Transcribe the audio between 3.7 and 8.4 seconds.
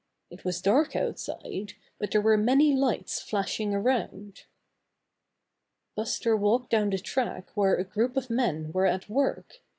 around. Buster walked down the track where a group of